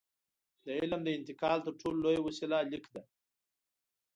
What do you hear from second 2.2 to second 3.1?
وسیله لیک ده.